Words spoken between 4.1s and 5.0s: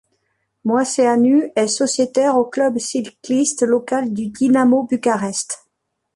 du Dinamo